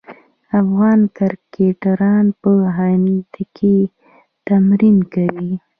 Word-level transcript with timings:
افغان 0.61 0.99
کرکټران 1.17 2.25
په 2.41 2.51
هند 2.77 3.07
کې 3.57 3.75
تمرین 4.47 4.97
کوي. 5.13 5.51